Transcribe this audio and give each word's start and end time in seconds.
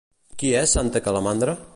Qui 0.43 0.49
és 0.61 0.73
Santa 0.77 1.03
Calamanda? 1.09 1.55